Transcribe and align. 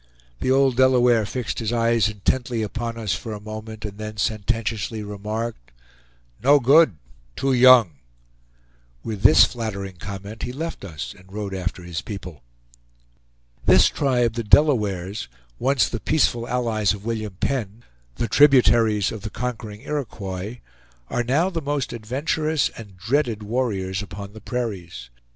The 0.39 0.49
old 0.49 0.77
Delaware 0.77 1.27
fixed 1.27 1.59
his 1.59 1.71
eyes 1.71 2.09
intently 2.09 2.63
upon 2.63 2.97
us 2.97 3.13
for 3.13 3.33
a 3.33 3.39
moment, 3.39 3.85
and 3.85 3.99
then 3.99 4.17
sententiously 4.17 5.03
remarked: 5.03 5.71
"No 6.41 6.59
good! 6.59 6.97
Too 7.35 7.53
young!" 7.53 7.97
With 9.03 9.21
this 9.21 9.45
flattering 9.45 9.97
comment 9.97 10.41
he 10.41 10.51
left 10.51 10.83
us, 10.83 11.13
and 11.15 11.31
rode 11.31 11.53
after 11.53 11.83
his 11.83 12.01
people. 12.01 12.41
This 13.67 13.89
tribe, 13.89 14.33
the 14.33 14.43
Delawares, 14.43 15.27
once 15.59 15.87
the 15.87 15.99
peaceful 15.99 16.47
allies 16.49 16.93
of 16.93 17.05
William 17.05 17.35
Penn, 17.39 17.83
the 18.15 18.27
tributaries 18.27 19.11
of 19.11 19.21
the 19.21 19.29
conquering 19.29 19.81
Iroquois, 19.81 20.61
are 21.11 21.23
now 21.23 21.51
the 21.51 21.61
most 21.61 21.93
adventurous 21.93 22.69
and 22.69 22.97
dreaded 22.97 23.43
warriors 23.43 24.01
upon 24.01 24.33
the 24.33 24.41
prairies. 24.41 25.11